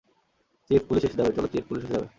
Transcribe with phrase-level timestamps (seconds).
[0.69, 2.07] Chief, police এসে যাবে, চলো চিফ, পুলিশ এসে যাবে।